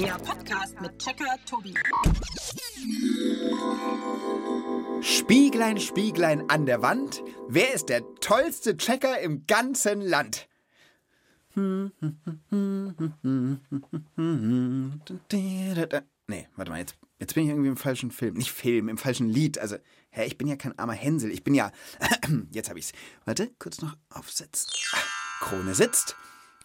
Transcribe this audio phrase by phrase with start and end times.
[0.00, 1.74] Der Podcast mit Checker Tobi.
[5.02, 10.48] Spieglein, Spieglein an der Wand, wer ist der tollste Checker im ganzen Land?
[11.54, 11.92] Nee,
[16.56, 18.36] warte mal, jetzt, jetzt bin ich irgendwie im falschen Film.
[18.36, 19.58] Nicht Film, im falschen Lied.
[19.58, 19.76] Also,
[20.08, 21.30] hä, ich bin ja kein armer Hänsel.
[21.30, 21.72] Ich bin ja.
[22.52, 22.92] Jetzt hab ich's.
[23.26, 24.70] Warte, kurz noch aufsetzen.
[24.92, 26.16] Ah, Krone sitzt.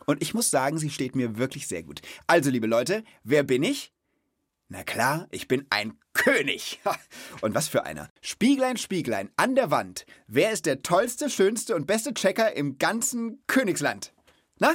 [0.06, 2.02] Und ich muss sagen, sie steht mir wirklich sehr gut.
[2.28, 3.92] Also, liebe Leute, wer bin ich?
[4.68, 6.80] Na klar, ich bin ein König.
[7.42, 8.10] Und was für einer.
[8.22, 10.06] Spieglein, Spieglein an der Wand.
[10.28, 14.14] Wer ist der tollste, schönste und beste Checker im ganzen Königsland?
[14.58, 14.74] Na?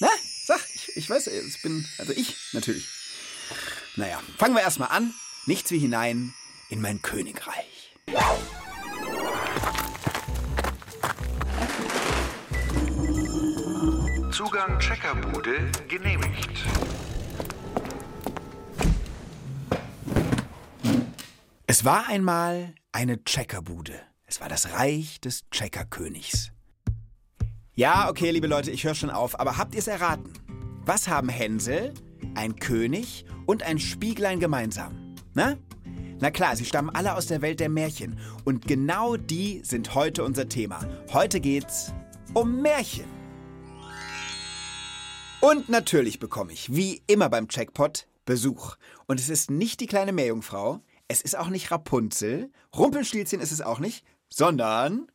[0.00, 0.08] Na?
[0.44, 2.86] Sag, ich, ich weiß, ich bin, also ich natürlich.
[3.96, 5.12] Naja, fangen wir erstmal an.
[5.46, 6.34] Nichts wie hinein
[6.68, 7.94] in mein Königreich.
[14.38, 16.48] Zugang Checkerbude genehmigt.
[21.66, 23.94] Es war einmal eine Checkerbude.
[24.26, 26.52] Es war das Reich des Checkerkönigs.
[27.74, 30.32] Ja, okay, liebe Leute, ich höre schon auf, aber habt ihr es erraten?
[30.86, 31.92] Was haben Hänsel,
[32.36, 35.16] ein König und ein Spieglein gemeinsam?
[35.34, 35.56] Na?
[36.20, 38.20] Na klar, sie stammen alle aus der Welt der Märchen.
[38.44, 40.78] Und genau die sind heute unser Thema.
[41.12, 41.92] Heute geht's
[42.34, 43.17] um Märchen.
[45.40, 48.74] Und natürlich bekomme ich, wie immer beim Checkpot, Besuch.
[49.06, 53.62] Und es ist nicht die kleine Meerjungfrau, es ist auch nicht Rapunzel, Rumpelstilzchen ist es
[53.62, 55.06] auch nicht, sondern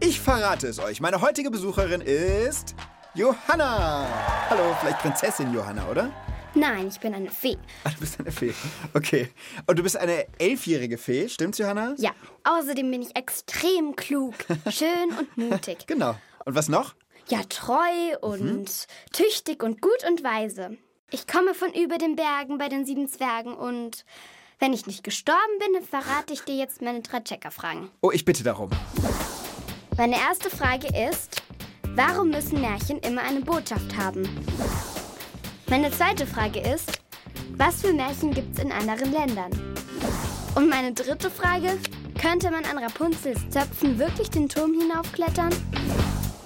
[0.00, 1.00] ich verrate es euch.
[1.00, 2.74] Meine heutige Besucherin ist
[3.14, 4.08] Johanna.
[4.50, 6.10] Hallo, vielleicht Prinzessin Johanna, oder?
[6.56, 7.56] Nein, ich bin eine Fee.
[7.84, 8.52] Ah, du bist eine Fee.
[8.92, 9.28] Okay.
[9.68, 11.94] Und du bist eine elfjährige Fee, stimmt's, Johanna?
[11.96, 12.10] Ja,
[12.42, 14.34] außerdem bin ich extrem klug,
[14.68, 15.86] schön und mutig.
[15.86, 16.16] Genau.
[16.44, 16.96] Und was noch?
[17.30, 20.76] Ja, treu und tüchtig und gut und weise.
[21.12, 24.04] Ich komme von über den Bergen bei den sieben Zwergen und
[24.58, 27.88] wenn ich nicht gestorben bin, verrate ich dir jetzt meine drei Checker-Fragen.
[28.02, 28.70] Oh, ich bitte darum.
[29.96, 31.40] Meine erste Frage ist,
[31.94, 34.28] warum müssen Märchen immer eine Botschaft haben?
[35.68, 37.00] Meine zweite Frage ist,
[37.52, 39.52] was für Märchen gibt's in anderen Ländern?
[40.56, 41.78] Und meine dritte Frage,
[42.20, 45.54] könnte man an Rapunzels Zöpfen wirklich den Turm hinaufklettern?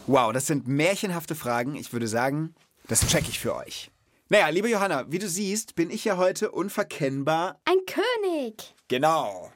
[0.06, 1.76] Wow, das sind märchenhafte Fragen.
[1.76, 2.54] Ich würde sagen,
[2.88, 3.90] das check ich für euch.
[4.28, 7.58] Naja, liebe Johanna, wie du siehst, bin ich ja heute unverkennbar.
[7.64, 8.74] Ein König!
[8.88, 9.50] Genau.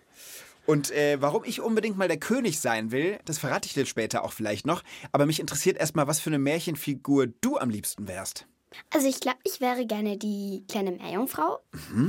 [0.64, 4.25] Und äh, warum ich unbedingt mal der König sein will, das verrate ich dir später
[4.25, 4.82] auch vielleicht noch.
[5.12, 8.47] Aber mich interessiert erstmal, was für eine Märchenfigur du am liebsten wärst.
[8.91, 11.61] Also ich glaube, ich wäre gerne die kleine Meerjungfrau.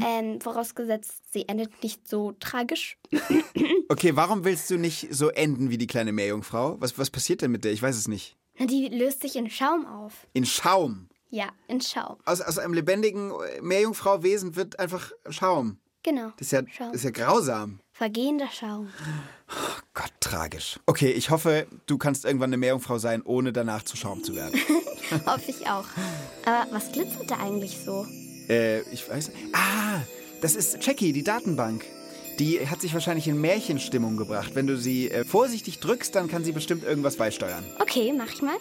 [0.06, 2.98] Ähm, vorausgesetzt, sie endet nicht so tragisch.
[3.92, 6.76] Okay, warum willst du nicht so enden wie die kleine Meerjungfrau?
[6.80, 7.72] Was, was passiert denn mit der?
[7.72, 8.38] Ich weiß es nicht.
[8.60, 10.28] Na, die löst sich in Schaum auf.
[10.34, 11.10] In Schaum.
[11.32, 12.18] Ja, in Schaum.
[12.24, 15.80] Aus, aus einem lebendigen äh, Meerjungfrau-Wesen wird einfach Schaum.
[16.04, 16.32] Genau.
[16.38, 16.92] Das ist ja, Schaum.
[16.92, 17.80] das ist ja grausam.
[18.00, 18.88] Vergehender Schaum.
[19.94, 20.80] Gott, tragisch.
[20.86, 24.58] Okay, ich hoffe, du kannst irgendwann eine Meerjungfrau sein, ohne danach zu Schaum zu werden.
[25.26, 25.84] Hoffe ich auch.
[26.46, 28.08] Aber was glitzert da eigentlich so?
[28.48, 29.32] äh, ich weiß.
[29.52, 30.00] Ah,
[30.42, 31.84] das ist Jackie, die Datenbank.
[32.40, 34.52] Die hat sich wahrscheinlich in Märchenstimmung gebracht.
[34.54, 37.66] Wenn du sie äh, vorsichtig drückst, dann kann sie bestimmt irgendwas beisteuern.
[37.80, 38.56] Okay, mach ich mal.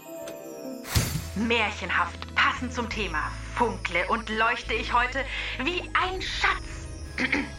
[1.37, 5.21] Märchenhaft, passend zum Thema, funkle und leuchte ich heute
[5.63, 6.89] wie ein Schatz.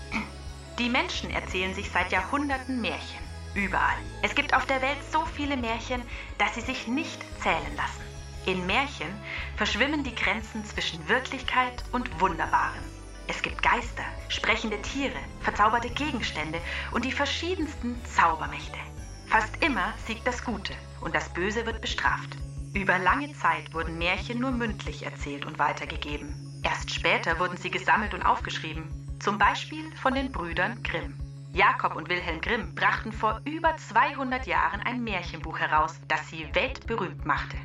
[0.79, 3.19] Die Menschen erzählen sich seit Jahrhunderten Märchen.
[3.53, 3.97] Überall.
[4.21, 6.01] Es gibt auf der Welt so viele Märchen,
[6.37, 8.01] dass sie sich nicht zählen lassen.
[8.45, 9.13] In Märchen
[9.57, 12.79] verschwimmen die Grenzen zwischen Wirklichkeit und Wunderbaren.
[13.27, 18.79] Es gibt Geister, sprechende Tiere, verzauberte Gegenstände und die verschiedensten Zaubermächte.
[19.27, 22.37] Fast immer siegt das Gute und das Böse wird bestraft.
[22.73, 26.61] Über lange Zeit wurden Märchen nur mündlich erzählt und weitergegeben.
[26.63, 29.08] Erst später wurden sie gesammelt und aufgeschrieben.
[29.19, 31.13] Zum Beispiel von den Brüdern Grimm.
[31.53, 37.25] Jakob und Wilhelm Grimm brachten vor über 200 Jahren ein Märchenbuch heraus, das sie weltberühmt
[37.25, 37.57] machte.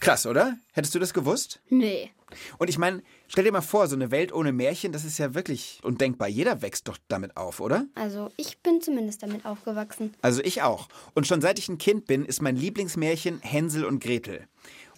[0.00, 0.56] Krass, oder?
[0.72, 1.60] Hättest du das gewusst?
[1.68, 2.10] Nee.
[2.58, 5.34] Und ich meine, stell dir mal vor, so eine Welt ohne Märchen, das ist ja
[5.34, 6.28] wirklich undenkbar.
[6.28, 7.86] Jeder wächst doch damit auf, oder?
[7.94, 10.14] Also, ich bin zumindest damit aufgewachsen.
[10.22, 10.88] Also ich auch.
[11.14, 14.48] Und schon seit ich ein Kind bin, ist mein Lieblingsmärchen Hänsel und Gretel.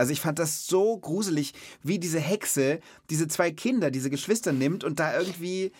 [0.01, 1.53] Also ich fand das so gruselig,
[1.83, 2.81] wie diese Hexe
[3.11, 5.73] diese zwei Kinder, diese Geschwister nimmt und da irgendwie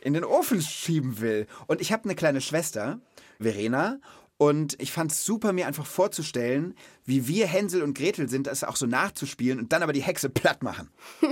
[0.00, 1.46] in den Ofen schieben will.
[1.66, 3.00] Und ich habe eine kleine Schwester,
[3.38, 3.98] Verena,
[4.38, 6.74] und ich fand es super, mir einfach vorzustellen,
[7.04, 10.30] wie wir Hänsel und Gretel sind, das auch so nachzuspielen und dann aber die Hexe
[10.30, 10.88] platt machen.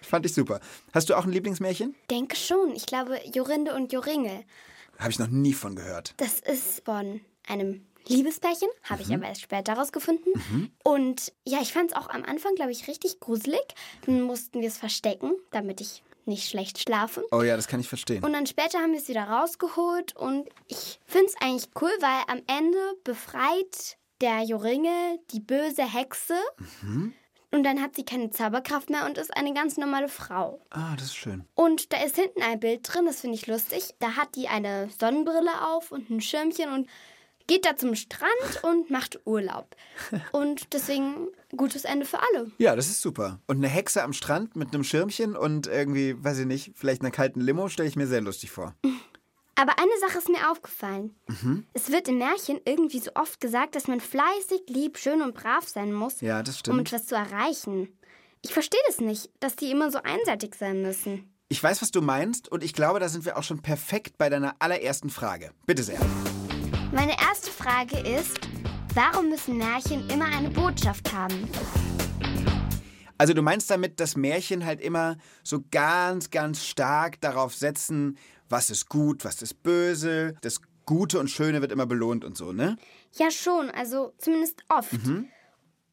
[0.00, 0.60] fand ich super.
[0.94, 1.94] Hast du auch ein Lieblingsmärchen?
[2.10, 2.74] Denke schon.
[2.74, 4.44] Ich glaube, Jorinde und Joringel.
[4.98, 6.14] Habe ich noch nie von gehört.
[6.16, 10.32] Das ist von einem Liebespärchen, habe ich aber erst später rausgefunden.
[10.84, 13.62] Und ja, ich fand es auch am Anfang, glaube ich, richtig gruselig.
[14.06, 17.24] Dann mussten wir es verstecken, damit ich nicht schlecht schlafe.
[17.30, 18.24] Oh ja, das kann ich verstehen.
[18.24, 22.22] Und dann später haben wir es wieder rausgeholt und ich finde es eigentlich cool, weil
[22.26, 26.34] am Ende befreit der Joringe die böse Hexe
[27.50, 30.60] und dann hat sie keine Zauberkraft mehr und ist eine ganz normale Frau.
[30.70, 31.44] Ah, das ist schön.
[31.54, 33.94] Und da ist hinten ein Bild drin, das finde ich lustig.
[33.98, 36.88] Da hat die eine Sonnenbrille auf und ein Schirmchen und
[37.46, 39.76] geht da zum Strand und macht Urlaub.
[40.32, 42.50] Und deswegen gutes Ende für alle.
[42.58, 43.40] Ja, das ist super.
[43.46, 47.10] Und eine Hexe am Strand mit einem Schirmchen und irgendwie, weiß ich nicht, vielleicht einer
[47.10, 48.74] kalten Limo stelle ich mir sehr lustig vor.
[49.58, 51.16] Aber eine Sache ist mir aufgefallen.
[51.72, 55.66] Es wird im Märchen irgendwie so oft gesagt, dass man fleißig, lieb, schön und brav
[55.66, 57.88] sein muss, Ja, um etwas zu erreichen.
[58.42, 61.32] Ich verstehe das nicht, dass die immer so einseitig sein müssen.
[61.48, 64.28] Ich weiß, was du meinst und ich glaube, da sind wir auch schon perfekt bei
[64.28, 65.52] deiner allerersten Frage.
[65.64, 66.00] Bitte sehr.
[66.92, 68.38] Meine erste Frage ist,
[68.94, 71.48] warum müssen Märchen immer eine Botschaft haben?
[73.18, 78.18] Also du meinst damit, dass Märchen halt immer so ganz, ganz stark darauf setzen,
[78.48, 82.52] was ist gut, was ist böse, das Gute und Schöne wird immer belohnt und so,
[82.52, 82.76] ne?
[83.14, 84.92] Ja, schon, also zumindest oft.
[84.92, 85.28] Mhm.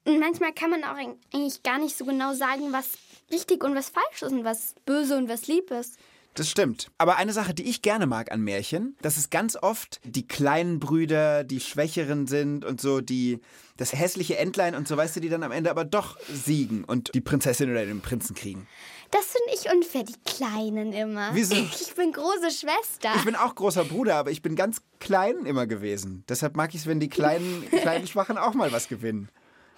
[0.06, 2.90] Und manchmal kann man auch eig- eigentlich gar nicht so genau sagen, was
[3.32, 5.98] richtig und was falsch ist und was böse und was lieb ist.
[6.36, 6.90] Das stimmt.
[6.98, 10.80] Aber eine Sache, die ich gerne mag an Märchen, dass es ganz oft die kleinen
[10.80, 13.40] Brüder, die Schwächeren sind und so, die
[13.78, 17.14] das hässliche Entlein und so, weißt du, die dann am Ende aber doch siegen und
[17.14, 18.68] die Prinzessin oder den Prinzen kriegen.
[19.12, 21.30] Das finde ich unfair, die Kleinen immer.
[21.34, 21.56] Wieso?
[21.80, 23.12] Ich bin große Schwester.
[23.16, 26.24] Ich bin auch großer Bruder, aber ich bin ganz klein immer gewesen.
[26.28, 29.30] Deshalb mag ich es, wenn die kleinen, kleinen Schwachen auch mal was gewinnen.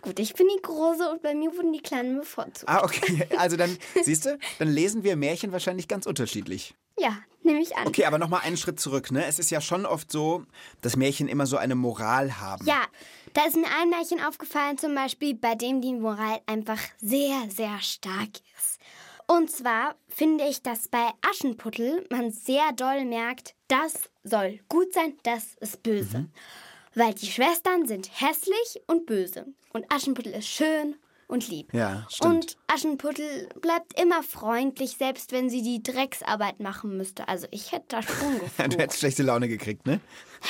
[0.06, 2.70] Gut, ich bin die große und bei mir wurden die Kleinen bevorzugt.
[2.70, 3.28] Ah, okay.
[3.40, 6.76] Also dann, siehst du, dann lesen wir Märchen wahrscheinlich ganz unterschiedlich.
[7.00, 7.88] Ja, nehme ich an.
[7.88, 9.26] Okay, aber nochmal einen Schritt zurück, ne?
[9.26, 10.44] Es ist ja schon oft so,
[10.82, 12.68] dass Märchen immer so eine Moral haben.
[12.68, 12.84] Ja,
[13.34, 17.82] da ist mir ein Märchen aufgefallen, zum Beispiel, bei dem die Moral einfach sehr, sehr
[17.82, 18.80] stark ist.
[19.28, 25.18] Und zwar finde ich, dass bei Aschenputtel man sehr doll merkt, das soll gut sein,
[25.24, 26.28] das ist böse.
[26.96, 29.46] Weil die Schwestern sind hässlich und böse.
[29.74, 30.96] Und Aschenputtel ist schön
[31.28, 31.74] und lieb.
[31.74, 32.34] Ja, stimmt.
[32.34, 37.28] Und Aschenputtel bleibt immer freundlich, selbst wenn sie die Drecksarbeit machen müsste.
[37.28, 38.78] Also ich hätte da schon Du geflucht.
[38.80, 40.00] hättest schlechte Laune gekriegt, ne?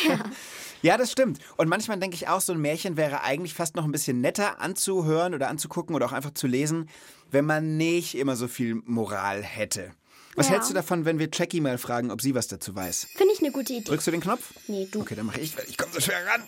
[0.07, 0.19] Ja.
[0.81, 1.39] ja, das stimmt.
[1.57, 4.59] Und manchmal denke ich auch, so ein Märchen wäre eigentlich fast noch ein bisschen netter
[4.59, 6.89] anzuhören oder anzugucken oder auch einfach zu lesen,
[7.31, 9.92] wenn man nicht immer so viel Moral hätte.
[10.35, 10.53] Was Ja.
[10.53, 13.07] hältst du davon, wenn wir Jackie mal fragen, ob sie was dazu weiß?
[13.15, 13.85] Finde ich eine gute Idee.
[13.85, 14.53] Drückst du den Knopf?
[14.67, 15.01] Nee, du.
[15.01, 16.43] Okay, dann mache ich, weil ich komme so schwer ran.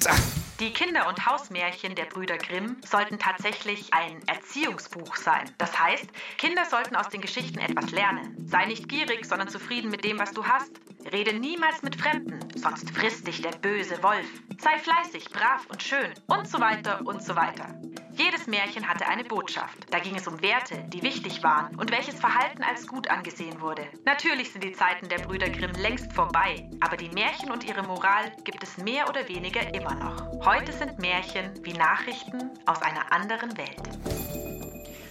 [0.00, 0.10] Da.
[0.58, 5.50] Die Kinder- und Hausmärchen der Brüder Grimm sollten tatsächlich ein Erziehungsbuch sein.
[5.58, 6.06] Das heißt,
[6.38, 8.36] Kinder sollten aus den Geschichten etwas lernen.
[8.48, 10.70] Sei nicht gierig, sondern zufrieden mit dem, was du hast.
[11.12, 14.26] Rede niemals mit Fremden, sonst frisst dich der böse Wolf.
[14.60, 17.74] Sei fleißig, brav und schön und so weiter und so weiter.
[18.14, 19.78] Jedes Märchen hatte eine Botschaft.
[19.90, 23.86] Da ging es um Werte, die wichtig waren und welches Verhalten als gut angesehen wurde.
[24.04, 28.32] Natürlich sind die Zeiten der Brüder Grimm längst vorbei, aber die Märchen und ihre Moral
[28.44, 30.44] gibt es mehr oder weniger immer noch.
[30.44, 33.80] Heute sind Märchen wie Nachrichten aus einer anderen Welt.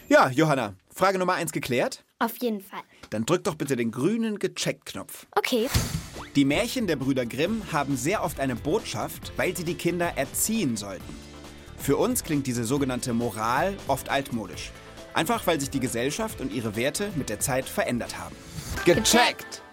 [0.07, 2.03] Ja, Johanna, Frage Nummer eins geklärt?
[2.19, 2.81] Auf jeden Fall.
[3.09, 5.25] Dann drück doch bitte den grünen Gecheckt-Knopf.
[5.31, 5.69] Okay.
[6.35, 10.77] Die Märchen der Brüder Grimm haben sehr oft eine Botschaft, weil sie die Kinder erziehen
[10.77, 11.30] sollten.
[11.81, 14.71] Für uns klingt diese sogenannte Moral oft altmodisch.
[15.15, 18.35] Einfach weil sich die Gesellschaft und ihre Werte mit der Zeit verändert haben.
[18.85, 19.63] Gecheckt!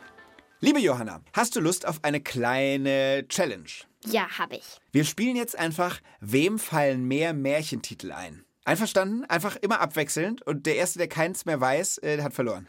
[0.61, 3.69] Liebe Johanna, hast du Lust auf eine kleine Challenge?
[4.07, 4.81] Ja, habe ich.
[4.91, 8.43] Wir spielen jetzt einfach, wem fallen mehr Märchentitel ein?
[8.65, 9.27] Einverstanden?
[9.27, 12.67] Einfach immer abwechselnd und der Erste, der keins mehr weiß, äh, hat verloren.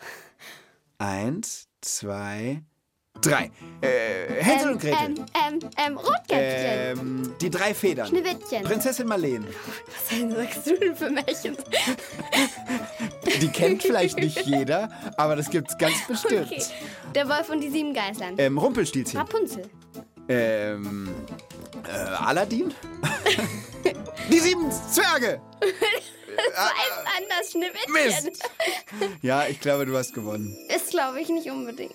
[0.98, 2.62] Eins, zwei,
[3.22, 3.52] drei.
[3.82, 4.98] Äh, Hänsel und Gretel.
[5.00, 7.00] Ähm, ähm, ähm, Rotkäppchen.
[7.00, 8.08] Ähm, die drei Federn.
[8.08, 8.64] Schneewittchen.
[8.64, 9.46] Prinzessin Marleen.
[9.88, 11.58] Was sagst du denn für Märchen?
[13.42, 16.52] Die kennt vielleicht nicht jeder, aber das gibt's ganz bestimmt.
[16.52, 16.64] Okay.
[17.16, 18.36] Der Wolf und die sieben Geißlein.
[18.38, 19.20] Ähm, Rumpelstilzchen.
[19.20, 19.64] Rapunzel.
[20.28, 21.10] Ähm,
[21.88, 22.74] äh, Aladdin?
[24.32, 25.42] die sieben Zwerge.
[26.40, 28.32] Weiß anders, Schneewittchen.
[28.32, 28.50] Mist.
[29.22, 30.56] Ja, ich glaube, du hast gewonnen.
[30.90, 31.94] Ist, glaube ich, nicht unbedingt.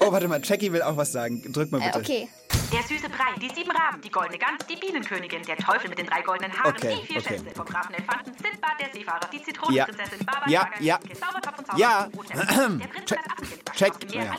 [0.00, 1.42] Oh, warte mal, Jackie will auch was sagen.
[1.52, 1.98] Drück mal Äh, bitte.
[1.98, 2.28] okay.
[2.72, 6.06] Der süße Brei, die sieben Raben, die goldene Gans, die Bienenkönigin, der Teufel mit den
[6.06, 7.28] drei goldenen Haaren, Okay, die vier okay.
[7.36, 9.44] Schätze vom Grafen Elefanten, Sindbad der Seefahrer, die Ja.
[9.44, 10.98] Zitronenprinzessin, Baba Ja, Yaga, ja.
[11.06, 12.08] der Zaubertopf und Ja.
[12.10, 13.18] Prinz und Check-
[13.66, 13.92] das Check.
[14.14, 14.34] Ja.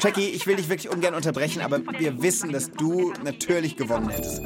[0.00, 4.40] Jackie, ich will dich wirklich ungern unterbrechen, aber wir wissen, dass du natürlich gewonnen hättest.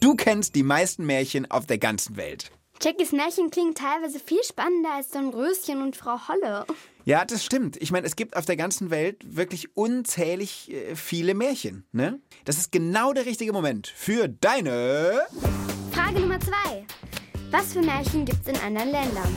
[0.00, 2.50] Du kennst die meisten Märchen auf der ganzen Welt.
[2.80, 6.64] Jackies Märchen klingen teilweise viel spannender als Dornröschen und Frau Holle.
[7.08, 7.78] Ja, das stimmt.
[7.80, 12.20] Ich meine, es gibt auf der ganzen Welt wirklich unzählig äh, viele Märchen, ne?
[12.44, 15.22] Das ist genau der richtige Moment für deine...
[15.90, 16.84] Frage Nummer zwei.
[17.50, 19.34] Was für Märchen gibt's in anderen Ländern?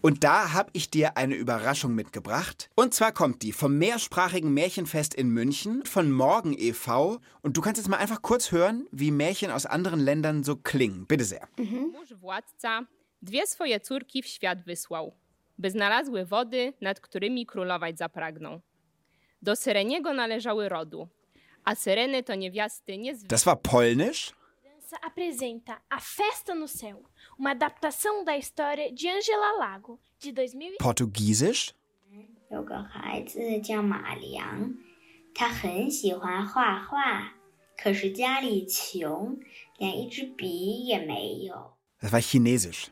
[0.00, 2.68] Und da habe ich dir eine Überraschung mitgebracht.
[2.74, 7.20] Und zwar kommt die vom mehrsprachigen Märchenfest in München von Morgen e.V.
[7.42, 11.06] Und du kannst jetzt mal einfach kurz hören, wie Märchen aus anderen Ländern so klingen.
[11.06, 11.46] Bitte sehr.
[11.92, 12.86] Mąż władca
[13.22, 15.12] dwie swoje córki w świat wysłał,
[15.60, 18.60] by znalazły wody, nad którymi królować zapragną.
[19.42, 21.08] Do Syreniego należały rodu,
[21.64, 23.28] a Syreny to niewiasty niezwykle...
[23.28, 24.40] Das war polnisch?
[25.02, 27.04] apresenta A Festa no Céu,
[27.38, 30.74] uma adaptação da história de Angela Lago, de 2000.
[30.74, 31.74] E- Portugiesisch?
[42.02, 42.90] Das war Chinesisch.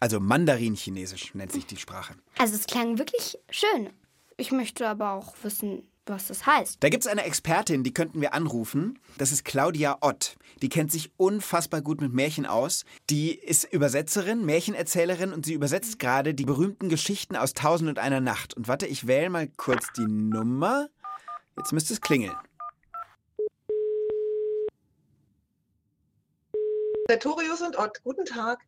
[0.00, 2.14] Also Mandarin-Chinesisch nennt sich die Sprache.
[2.38, 3.90] Also es klang wirklich schön.
[4.36, 6.76] Ich möchte aber auch wissen, was das heißt.
[6.80, 9.00] Da gibt es eine Expertin, die könnten wir anrufen.
[9.18, 10.36] Das ist Claudia Ott.
[10.62, 12.84] Die kennt sich unfassbar gut mit Märchen aus.
[13.10, 18.20] Die ist Übersetzerin, Märchenerzählerin und sie übersetzt gerade die berühmten Geschichten aus Tausend und einer
[18.20, 18.54] Nacht.
[18.54, 20.88] Und warte, ich wähle mal kurz die Nummer.
[21.56, 22.36] Jetzt müsste es klingeln.
[27.08, 28.60] Sertorius und Ott, guten Tag.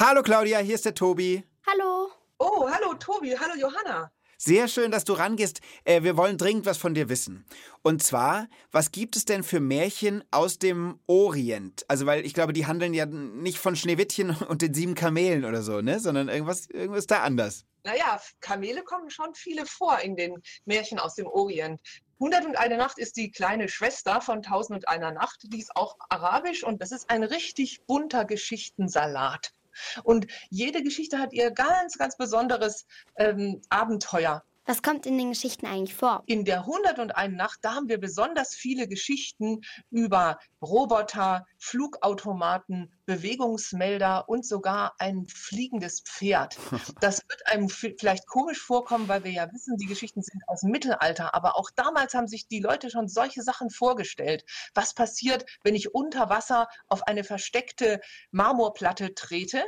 [0.00, 1.42] Hallo Claudia, hier ist der Tobi.
[1.66, 2.12] Hallo.
[2.38, 4.12] Oh, hallo Tobi, hallo Johanna.
[4.36, 5.60] Sehr schön, dass du rangehst.
[5.82, 7.44] Äh, wir wollen dringend was von dir wissen.
[7.82, 11.84] Und zwar, was gibt es denn für Märchen aus dem Orient?
[11.88, 15.62] Also, weil ich glaube, die handeln ja nicht von Schneewittchen und den sieben Kamelen oder
[15.62, 15.98] so, ne?
[15.98, 17.64] Sondern irgendwas, irgendwas da anders.
[17.82, 21.80] Naja, Kamele kommen schon viele vor in den Märchen aus dem Orient.
[22.20, 25.40] Hundert und eine Nacht ist die kleine Schwester von Tausend und einer Nacht.
[25.42, 29.54] Die ist auch arabisch und das ist ein richtig bunter Geschichtensalat.
[30.02, 34.44] Und jede Geschichte hat ihr ganz, ganz besonderes ähm, Abenteuer.
[34.68, 36.22] Was kommt in den Geschichten eigentlich vor?
[36.26, 44.44] In der 101 Nacht, da haben wir besonders viele Geschichten über Roboter, Flugautomaten, Bewegungsmelder und
[44.44, 46.58] sogar ein fliegendes Pferd.
[47.00, 50.70] Das wird einem vielleicht komisch vorkommen, weil wir ja wissen, die Geschichten sind aus dem
[50.70, 54.44] Mittelalter, aber auch damals haben sich die Leute schon solche Sachen vorgestellt.
[54.74, 58.00] Was passiert, wenn ich unter Wasser auf eine versteckte
[58.32, 59.64] Marmorplatte trete?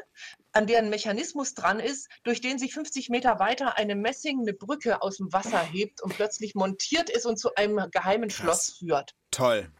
[0.52, 5.19] An deren Mechanismus dran ist, durch den sich 50 Meter weiter eine messingene Brücke aus
[5.19, 9.14] dem Wasser hebt und plötzlich montiert ist und zu einem geheimen Schloss führt.
[9.30, 9.71] Toll.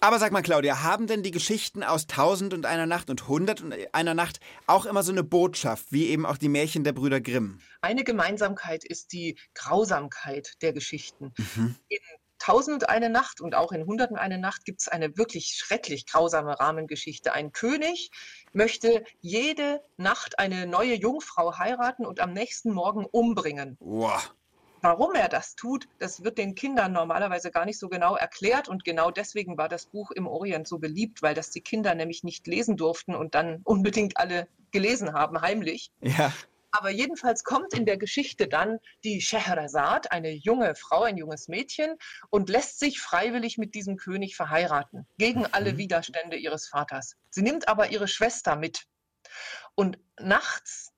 [0.00, 3.60] Aber sag mal, Claudia, haben denn die Geschichten aus Tausend und einer Nacht und Hundert
[3.62, 7.20] und einer Nacht auch immer so eine Botschaft, wie eben auch die Märchen der Brüder
[7.20, 7.58] Grimm?
[7.80, 11.32] Eine Gemeinsamkeit ist die Grausamkeit der Geschichten.
[11.36, 11.74] Mhm.
[11.88, 11.98] In
[12.38, 16.06] Tausend eine Nacht und auch in Hundert und eine Nacht gibt es eine wirklich schrecklich
[16.06, 17.32] grausame Rahmengeschichte.
[17.32, 18.10] Ein König
[18.52, 23.76] möchte jede Nacht eine neue Jungfrau heiraten und am nächsten Morgen umbringen.
[23.80, 24.32] Wow.
[24.80, 28.68] Warum er das tut, das wird den Kindern normalerweise gar nicht so genau erklärt.
[28.68, 32.22] Und genau deswegen war das Buch im Orient so beliebt, weil das die Kinder nämlich
[32.22, 35.90] nicht lesen durften und dann unbedingt alle gelesen haben, heimlich.
[36.00, 36.32] Ja.
[36.78, 41.96] Aber jedenfalls kommt in der Geschichte dann die Scheherazade, eine junge Frau, ein junges Mädchen,
[42.30, 47.16] und lässt sich freiwillig mit diesem König verheiraten, gegen alle Widerstände ihres Vaters.
[47.30, 48.84] Sie nimmt aber ihre Schwester mit.
[49.74, 50.92] Und nachts,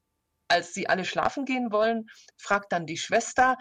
[0.49, 3.57] als sie alle schlafen gehen wollen, fragt dann die Schwester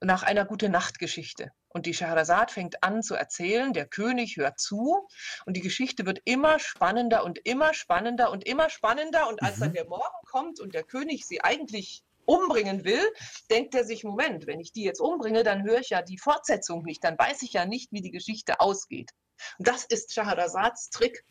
[0.00, 1.52] nach einer Gute-Nacht-Geschichte.
[1.68, 5.06] Und die Scheherazade fängt an zu erzählen, der König hört zu
[5.46, 9.28] und die Geschichte wird immer spannender und immer spannender und immer spannender.
[9.28, 13.02] Und als dann der Morgen kommt und der König sie eigentlich umbringen will,
[13.50, 16.82] denkt er sich, Moment, wenn ich die jetzt umbringe, dann höre ich ja die Fortsetzung
[16.82, 19.10] nicht, dann weiß ich ja nicht, wie die Geschichte ausgeht.
[19.58, 21.24] Und das ist Schaherazads Trick.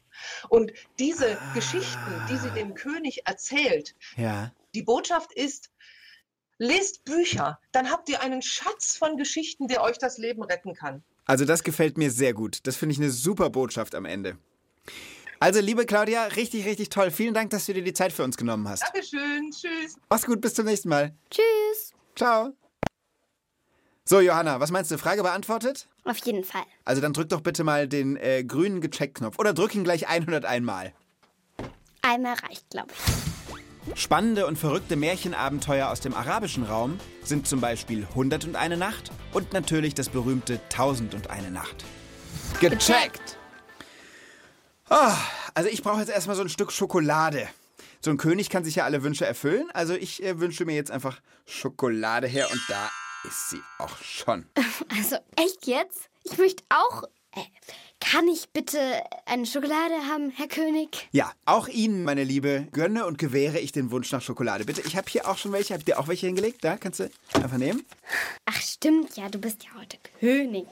[0.50, 4.52] Und diese Geschichten, die sie dem König erzählt, Ja.
[4.74, 5.70] die Botschaft ist,
[6.60, 11.04] lest Bücher, dann habt ihr einen Schatz von Geschichten, der euch das Leben retten kann.
[11.26, 12.60] Also das gefällt mir sehr gut.
[12.68, 14.38] Das finde ich eine super Botschaft am Ende.
[15.42, 17.12] Also, liebe Claudia, richtig, richtig toll.
[17.12, 18.84] Vielen Dank, dass du dir die Zeit für uns genommen hast.
[18.84, 19.96] Dankeschön, tschüss.
[20.10, 21.16] Mach's gut, bis zum nächsten Mal.
[21.30, 21.94] Tschüss.
[22.16, 22.54] Ciao.
[24.04, 24.98] So, Johanna, was meinst du?
[24.98, 25.88] Frage beantwortet?
[26.04, 26.64] Auf jeden Fall.
[26.84, 29.40] Also dann drück doch bitte mal den äh, grünen Gecheckt-Knopf.
[29.40, 30.94] Oder drück ihn gleich 101 Mal.
[32.02, 33.39] Einmal reicht, glaube ich.
[33.96, 39.94] Spannende und verrückte Märchenabenteuer aus dem arabischen Raum sind zum Beispiel 101 Nacht und natürlich
[39.94, 41.86] das berühmte 1001 Nacht.
[42.60, 43.38] Gecheckt!
[44.90, 45.18] Ah,
[45.54, 47.48] also ich brauche jetzt erstmal so ein Stück Schokolade.
[48.02, 50.92] So ein König kann sich ja alle Wünsche erfüllen, also ich äh, wünsche mir jetzt
[50.92, 52.90] einfach Schokolade her und da
[53.28, 54.46] ist sie auch schon.
[54.98, 56.10] Also echt jetzt?
[56.24, 57.04] Ich möchte auch.
[57.36, 57.42] Äh,
[58.00, 58.80] Kann ich bitte
[59.26, 61.08] eine Schokolade haben, Herr König?
[61.12, 64.66] Ja, auch Ihnen, meine Liebe, gönne und gewähre ich den Wunsch nach Schokolade.
[64.66, 65.74] Bitte, ich habe hier auch schon welche.
[65.74, 66.64] Hab dir auch welche hingelegt?
[66.64, 67.86] Da, kannst du einfach nehmen.
[68.46, 70.68] Ach, stimmt ja, du bist ja heute König.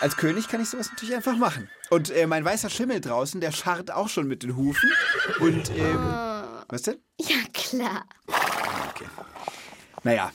[0.00, 1.68] Als König kann ich sowas natürlich einfach machen.
[1.90, 4.90] Und äh, mein weißer Schimmel draußen, der scharrt auch schon mit den Hufen.
[5.40, 6.14] Und, ähm,
[6.68, 6.98] was denn?
[7.20, 8.04] Ja, klar.
[8.28, 9.06] Okay.
[10.02, 10.32] Naja,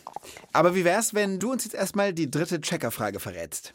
[0.53, 3.73] aber wie wär's, wenn du uns jetzt erstmal die dritte Checkerfrage verrätst?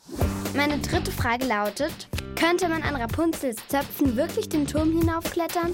[0.55, 5.73] Meine dritte Frage lautet: Könnte man an Rapunzels Zöpfen wirklich den Turm hinaufklettern?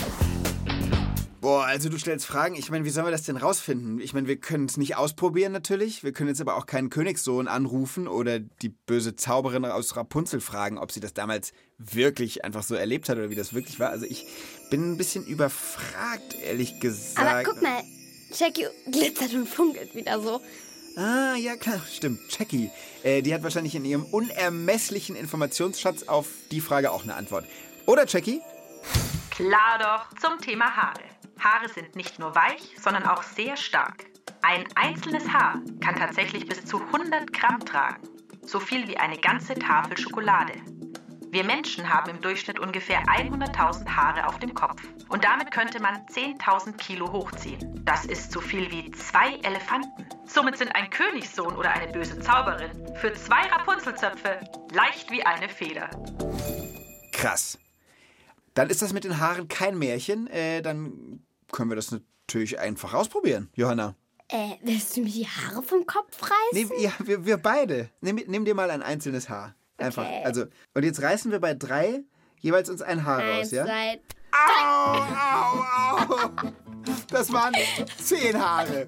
[1.42, 2.56] Boah, also du stellst Fragen.
[2.56, 4.00] Ich meine, wie sollen wir das denn rausfinden?
[4.00, 6.02] Ich meine, wir können es nicht ausprobieren natürlich.
[6.02, 10.78] Wir können jetzt aber auch keinen Königssohn anrufen oder die böse Zauberin aus Rapunzel fragen,
[10.78, 13.90] ob sie das damals wirklich einfach so erlebt hat oder wie das wirklich war.
[13.90, 14.26] Also ich
[14.70, 17.20] bin ein bisschen überfragt, ehrlich gesagt.
[17.20, 17.82] Aber guck mal,
[18.32, 20.40] Jackie glitzert und funkelt wieder so.
[20.96, 22.20] Ah, ja klar, stimmt.
[22.30, 22.70] Jackie.
[23.02, 27.44] Äh, die hat wahrscheinlich in ihrem unermesslichen Informationsschatz auf die Frage auch eine Antwort.
[27.84, 28.40] Oder, Jackie?
[29.30, 31.02] Klar doch, zum Thema Haare.
[31.38, 34.06] Haare sind nicht nur weich, sondern auch sehr stark.
[34.40, 38.08] Ein einzelnes Haar kann tatsächlich bis zu 100 Gramm tragen.
[38.42, 40.54] So viel wie eine ganze Tafel Schokolade.
[41.30, 44.82] Wir Menschen haben im Durchschnitt ungefähr 100.000 Haare auf dem Kopf.
[45.08, 47.82] Und damit könnte man 10.000 Kilo hochziehen.
[47.84, 50.06] Das ist so viel wie zwei Elefanten.
[50.26, 54.40] Somit sind ein Königssohn oder eine böse Zauberin für zwei Rapunzelzöpfe
[54.72, 55.90] leicht wie eine Feder.
[57.12, 57.58] Krass.
[58.54, 60.28] Dann ist das mit den Haaren kein Märchen.
[60.28, 63.94] Äh, dann können wir das natürlich einfach ausprobieren, Johanna.
[64.28, 66.70] Äh, willst du mir die Haare vom Kopf reißen?
[66.70, 67.90] Nee, ja, wir, wir beide.
[68.00, 69.54] Nimm, nimm dir mal ein einzelnes Haar.
[69.78, 70.04] Einfach.
[70.04, 70.22] Okay.
[70.24, 72.04] Also, und jetzt reißen wir bei drei
[72.40, 73.64] jeweils uns ein Haar raus, Eins, ja?
[73.64, 74.00] zwei,
[74.32, 76.52] Au, au, au.
[77.08, 77.54] Das waren
[77.98, 78.86] zehn Haare.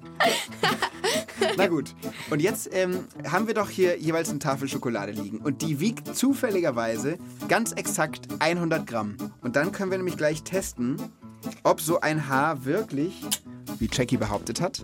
[1.57, 1.95] Na gut.
[2.29, 5.39] Und jetzt ähm, haben wir doch hier jeweils eine Tafel Schokolade liegen.
[5.39, 7.17] Und die wiegt zufälligerweise
[7.47, 9.17] ganz exakt 100 Gramm.
[9.41, 10.97] Und dann können wir nämlich gleich testen,
[11.63, 13.21] ob so ein Haar wirklich,
[13.79, 14.83] wie Jackie behauptet hat,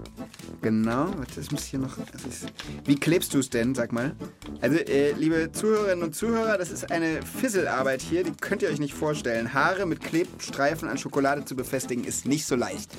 [0.61, 2.47] genau, warte, das muss hier noch, ist,
[2.85, 4.15] wie klebst du es denn, sag mal?
[4.61, 8.79] Also, äh, liebe Zuhörerinnen und Zuhörer, das ist eine Fisselarbeit hier, die könnt ihr euch
[8.79, 9.53] nicht vorstellen.
[9.53, 12.89] Haare mit Klebstreifen an Schokolade zu befestigen, ist nicht so leicht.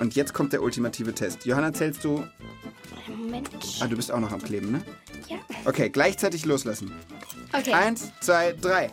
[0.00, 1.44] Und jetzt kommt der ultimative Test.
[1.44, 2.24] Johanna, zählst du,
[3.08, 3.48] Moment.
[3.80, 4.82] ah, du bist auch noch am Kleben, ne?
[5.28, 5.36] Ja.
[5.64, 6.92] Okay, gleichzeitig loslassen.
[7.52, 7.72] Okay.
[7.72, 8.90] Eins, zwei, drei.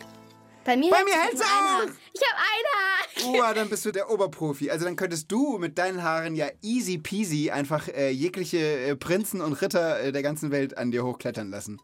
[0.66, 1.94] Bei mir, Bei mir nur hält's ein auch.
[2.12, 3.40] Ich habe ein Haar.
[3.50, 4.68] Uah, dann bist du der Oberprofi.
[4.68, 9.40] Also dann könntest du mit deinen Haaren ja easy peasy einfach äh, jegliche äh, Prinzen
[9.40, 11.80] und Ritter äh, der ganzen Welt an dir hochklettern lassen.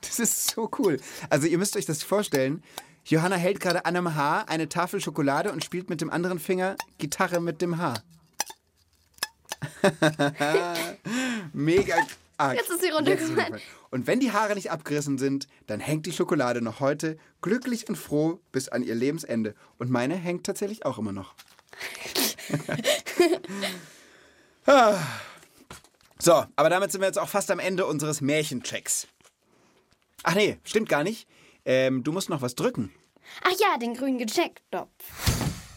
[0.00, 0.98] Das ist so cool.
[1.30, 2.64] Also ihr müsst euch das vorstellen.
[3.04, 6.76] Johanna hält gerade an einem Haar eine Tafel Schokolade und spielt mit dem anderen Finger
[6.98, 8.02] Gitarre mit dem Haar.
[11.52, 11.94] Mega.
[12.38, 12.56] Arg.
[12.56, 13.60] Jetzt ist sie runtergefallen.
[13.90, 17.96] Und wenn die Haare nicht abgerissen sind, dann hängt die Schokolade noch heute glücklich und
[17.96, 19.54] froh bis an ihr Lebensende.
[19.78, 21.34] Und meine hängt tatsächlich auch immer noch.
[24.66, 24.98] Ah.
[26.18, 29.08] so, aber damit sind wir jetzt auch fast am Ende unseres Märchenchecks.
[30.22, 31.28] Ach nee, stimmt gar nicht.
[31.64, 32.92] Ähm, du musst noch was drücken.
[33.42, 34.90] Ach ja, den grünen Gecheckt-Knopf.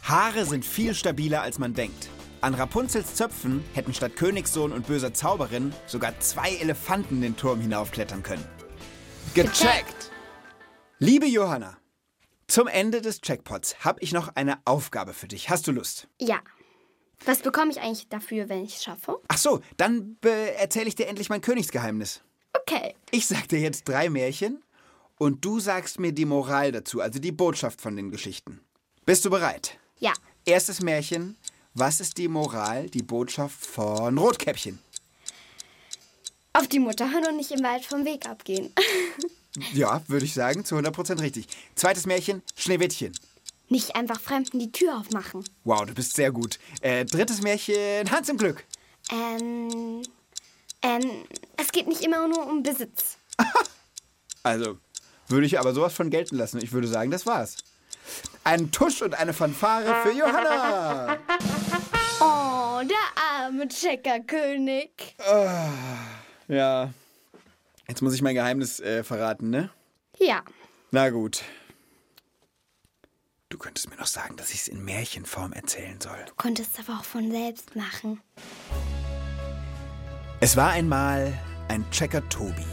[0.03, 2.09] Haare sind viel stabiler, als man denkt.
[2.41, 8.23] An Rapunzels Zöpfen hätten statt Königssohn und böser Zauberin sogar zwei Elefanten den Turm hinaufklettern
[8.23, 8.45] können.
[9.35, 10.11] Gecheckt!
[10.97, 11.77] Liebe Johanna,
[12.47, 15.51] zum Ende des Checkpots habe ich noch eine Aufgabe für dich.
[15.51, 16.07] Hast du Lust?
[16.19, 16.39] Ja.
[17.25, 19.19] Was bekomme ich eigentlich dafür, wenn ich es schaffe?
[19.27, 22.23] Ach so, dann äh, erzähle ich dir endlich mein Königsgeheimnis.
[22.53, 22.95] Okay.
[23.11, 24.63] Ich sag dir jetzt drei Märchen
[25.19, 28.61] und du sagst mir die Moral dazu, also die Botschaft von den Geschichten.
[29.05, 29.77] Bist du bereit?
[29.99, 30.13] Ja.
[30.45, 31.37] Erstes Märchen.
[31.73, 34.79] Was ist die Moral, die Botschaft von Rotkäppchen?
[36.53, 38.73] Auf die Mutter hören und nicht im Wald vom Weg abgehen.
[39.73, 41.45] Ja, würde ich sagen, zu 100% richtig.
[41.75, 43.11] Zweites Märchen, Schneewittchen.
[43.67, 45.43] Nicht einfach Fremden die Tür aufmachen.
[45.65, 46.57] Wow, du bist sehr gut.
[46.79, 48.63] Äh, drittes Märchen, Hans im Glück.
[49.11, 50.03] Ähm,
[50.81, 51.25] ähm,
[51.57, 53.17] es geht nicht immer nur um Besitz.
[54.43, 54.79] Also,
[55.27, 56.59] würde ich aber sowas von gelten lassen.
[56.63, 57.57] Ich würde sagen, das war's.
[58.43, 61.17] Ein Tusch und eine Fanfare für Johanna.
[62.81, 65.15] Oh, der arme Checkerkönig.
[66.47, 66.89] Ja.
[67.87, 69.69] Jetzt muss ich mein Geheimnis äh, verraten, ne?
[70.17, 70.43] Ja.
[70.91, 71.43] Na gut.
[73.49, 76.17] Du könntest mir noch sagen, dass ich es in Märchenform erzählen soll.
[76.25, 78.21] Du konntest aber auch von selbst machen.
[80.39, 82.65] Es war einmal ein Checker Tobi.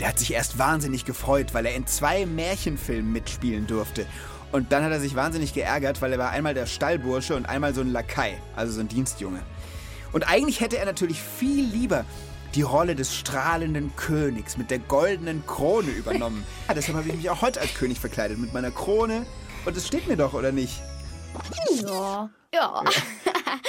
[0.00, 4.06] Der hat sich erst wahnsinnig gefreut, weil er in zwei Märchenfilmen mitspielen durfte.
[4.52, 7.74] Und dann hat er sich wahnsinnig geärgert, weil er war einmal der Stallbursche und einmal
[7.74, 9.40] so ein Lakai, also so ein Dienstjunge.
[10.12, 12.04] Und eigentlich hätte er natürlich viel lieber
[12.54, 16.44] die Rolle des strahlenden Königs mit der goldenen Krone übernommen.
[16.68, 19.26] Ja, deshalb habe ich mich auch heute als König verkleidet mit meiner Krone.
[19.64, 20.80] Und es steht mir doch, oder nicht?
[21.82, 22.30] Ja.
[22.54, 22.84] Ja.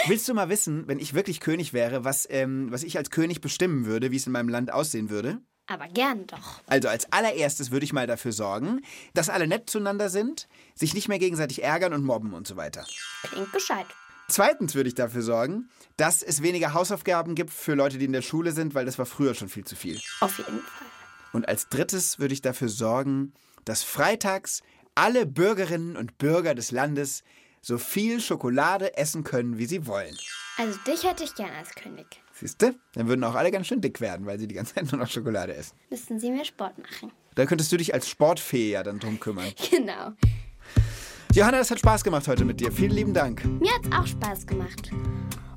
[0.08, 3.42] Willst du mal wissen, wenn ich wirklich König wäre, was, ähm, was ich als König
[3.42, 5.40] bestimmen würde, wie es in meinem Land aussehen würde?
[5.68, 6.62] Aber gern doch.
[6.68, 8.82] Also als allererstes würde ich mal dafür sorgen,
[9.14, 12.86] dass alle nett zueinander sind, sich nicht mehr gegenseitig ärgern und mobben und so weiter.
[13.24, 13.88] Klingt gescheit.
[14.30, 18.22] Zweitens würde ich dafür sorgen, dass es weniger Hausaufgaben gibt für Leute, die in der
[18.22, 20.00] Schule sind, weil das war früher schon viel zu viel.
[20.20, 20.88] Auf jeden Fall.
[21.34, 23.34] Und als drittes würde ich dafür sorgen,
[23.66, 24.64] dass freitags
[24.96, 27.24] alle Bürgerinnen und Bürger des Landes
[27.62, 30.18] so viel Schokolade essen können, wie sie wollen.
[30.58, 32.22] Also dich hätte ich gern als König.
[32.40, 32.76] Siehst du?
[32.94, 35.10] Dann würden auch alle ganz schön dick werden, weil sie die ganze Zeit nur noch
[35.10, 35.76] Schokolade essen.
[35.90, 37.12] Müssten sie mehr Sport machen.
[37.34, 39.52] Da könntest du dich als Sportfee ja dann drum kümmern.
[39.72, 40.12] Genau.
[41.34, 42.72] Johanna, es hat Spaß gemacht heute mit dir.
[42.72, 43.44] Vielen lieben Dank.
[43.60, 44.92] Mir hat's auch Spaß gemacht.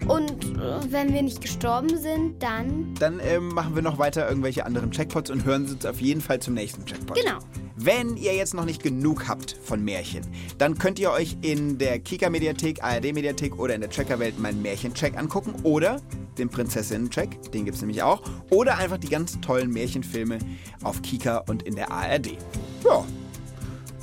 [0.06, 2.94] Und äh, wenn wir nicht gestorben sind, dann.
[2.98, 6.40] Dann ähm, machen wir noch weiter irgendwelche anderen Checkpots und hören uns auf jeden Fall
[6.40, 7.16] zum nächsten Checkpot.
[7.16, 7.38] Genau.
[7.76, 10.26] Wenn ihr jetzt noch nicht genug habt von Märchen,
[10.58, 15.54] dann könnt ihr euch in der Kika-Mediathek, ARD-Mediathek oder in der Checkerwelt meinen Märchencheck angucken
[15.62, 16.02] oder
[16.38, 20.38] den Prinzessinnen-Check, den gibt es nämlich auch, oder einfach die ganz tollen Märchenfilme
[20.82, 22.36] auf Kika und in der ARD.
[22.84, 23.04] Ja.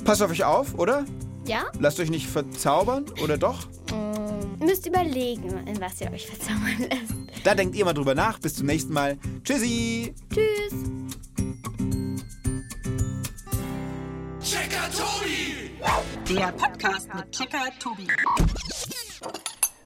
[0.04, 1.04] Passt auf euch auf, oder?
[1.46, 1.64] Ja?
[1.78, 3.66] Lasst euch nicht verzaubern, oder doch?
[3.92, 7.44] Ähm, müsst überlegen, in was ihr euch verzaubern lässt.
[7.44, 8.38] Da denkt ihr mal drüber nach.
[8.38, 9.16] Bis zum nächsten Mal.
[9.44, 10.14] Tschüssi!
[10.32, 10.74] Tschüss!
[14.42, 15.70] Checker Tobi!
[16.28, 18.06] Der Podcast mit Checker Tobi.